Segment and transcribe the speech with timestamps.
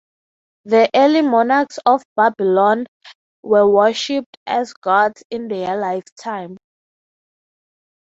[0.65, 2.87] The early monarchs of Babylon
[3.43, 6.57] were worshiped as gods in their lifetime.